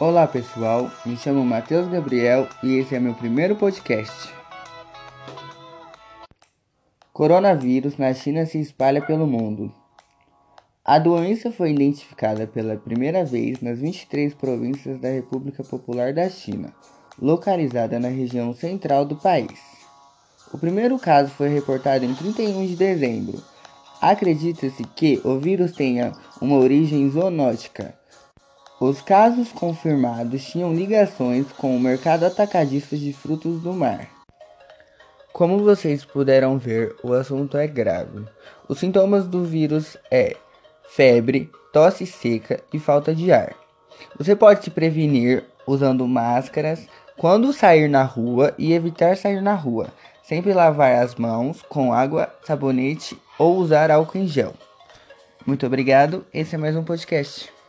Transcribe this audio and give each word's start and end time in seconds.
Olá 0.00 0.26
pessoal, 0.26 0.90
me 1.04 1.14
chamo 1.14 1.44
Matheus 1.44 1.86
Gabriel 1.86 2.48
e 2.62 2.78
esse 2.78 2.94
é 2.94 2.98
meu 2.98 3.12
primeiro 3.12 3.54
podcast. 3.54 4.32
Coronavírus 7.12 7.98
na 7.98 8.14
China 8.14 8.46
se 8.46 8.58
espalha 8.58 9.02
pelo 9.02 9.26
mundo. 9.26 9.70
A 10.82 10.98
doença 10.98 11.52
foi 11.52 11.72
identificada 11.72 12.46
pela 12.46 12.78
primeira 12.78 13.26
vez 13.26 13.60
nas 13.60 13.78
23 13.78 14.32
províncias 14.32 14.98
da 14.98 15.10
República 15.10 15.62
Popular 15.62 16.14
da 16.14 16.30
China, 16.30 16.72
localizada 17.20 18.00
na 18.00 18.08
região 18.08 18.54
central 18.54 19.04
do 19.04 19.16
país. 19.16 19.60
O 20.50 20.56
primeiro 20.56 20.98
caso 20.98 21.28
foi 21.28 21.50
reportado 21.50 22.06
em 22.06 22.14
31 22.14 22.66
de 22.66 22.74
dezembro. 22.74 23.42
Acredita-se 24.00 24.82
que 24.96 25.20
o 25.22 25.38
vírus 25.38 25.72
tenha 25.72 26.12
uma 26.40 26.56
origem 26.56 27.10
zoonótica 27.10 27.99
os 28.80 29.02
casos 29.02 29.52
confirmados 29.52 30.42
tinham 30.42 30.72
ligações 30.72 31.52
com 31.52 31.76
o 31.76 31.80
mercado 31.80 32.24
atacadista 32.24 32.96
de 32.96 33.12
frutos 33.12 33.60
do 33.60 33.74
mar. 33.74 34.08
Como 35.34 35.62
vocês 35.62 36.02
puderam 36.02 36.56
ver, 36.56 36.96
o 37.02 37.12
assunto 37.12 37.58
é 37.58 37.66
grave. 37.66 38.24
Os 38.66 38.78
sintomas 38.78 39.26
do 39.26 39.44
vírus 39.44 39.98
é 40.10 40.34
febre, 40.88 41.50
tosse 41.74 42.06
seca 42.06 42.58
e 42.72 42.78
falta 42.78 43.14
de 43.14 43.30
ar. 43.30 43.54
Você 44.16 44.34
pode 44.34 44.64
se 44.64 44.70
prevenir 44.70 45.44
usando 45.66 46.08
máscaras 46.08 46.88
quando 47.18 47.52
sair 47.52 47.86
na 47.86 48.02
rua 48.02 48.54
e 48.56 48.72
evitar 48.72 49.14
sair 49.14 49.42
na 49.42 49.54
rua. 49.54 49.88
Sempre 50.22 50.54
lavar 50.54 51.02
as 51.02 51.16
mãos 51.16 51.60
com 51.68 51.92
água, 51.92 52.32
sabonete 52.44 53.20
ou 53.38 53.56
usar 53.58 53.90
álcool 53.90 54.18
em 54.18 54.26
gel. 54.26 54.54
Muito 55.46 55.66
obrigado. 55.66 56.24
Esse 56.32 56.54
é 56.54 56.58
mais 56.58 56.74
um 56.76 56.84
podcast. 56.84 57.59